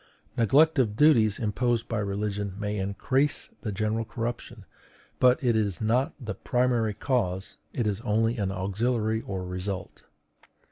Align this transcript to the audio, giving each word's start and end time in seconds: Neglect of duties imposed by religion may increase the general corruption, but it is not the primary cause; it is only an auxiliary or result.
Neglect 0.35 0.79
of 0.79 0.95
duties 0.95 1.37
imposed 1.37 1.87
by 1.87 1.99
religion 1.99 2.55
may 2.59 2.79
increase 2.79 3.53
the 3.61 3.71
general 3.71 4.03
corruption, 4.03 4.65
but 5.19 5.37
it 5.43 5.55
is 5.55 5.79
not 5.79 6.15
the 6.19 6.33
primary 6.33 6.95
cause; 6.95 7.57
it 7.71 7.85
is 7.85 8.01
only 8.01 8.35
an 8.37 8.51
auxiliary 8.51 9.21
or 9.21 9.45
result. 9.45 10.05